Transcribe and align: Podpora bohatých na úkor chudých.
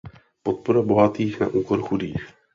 Podpora 0.43 0.81
bohatých 0.89 1.35
na 1.41 1.47
úkor 1.59 1.79
chudých. 1.87 2.21